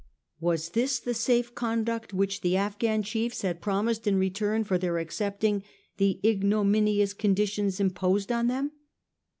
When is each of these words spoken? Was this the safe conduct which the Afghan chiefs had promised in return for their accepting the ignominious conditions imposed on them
Was 0.39 0.69
this 0.69 0.97
the 0.97 1.13
safe 1.13 1.53
conduct 1.53 2.11
which 2.11 2.41
the 2.41 2.57
Afghan 2.57 3.03
chiefs 3.03 3.43
had 3.43 3.61
promised 3.61 4.07
in 4.07 4.17
return 4.17 4.63
for 4.63 4.79
their 4.79 4.97
accepting 4.97 5.61
the 5.97 6.19
ignominious 6.25 7.13
conditions 7.13 7.79
imposed 7.79 8.31
on 8.31 8.47
them 8.47 8.71